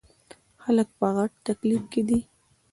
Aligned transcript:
خلک 0.63 0.87
په 0.99 1.07
غټ 1.15 1.31
تکليف 1.47 1.83
کښې 1.91 2.01
دے 2.07 2.19
ـ 2.23 2.27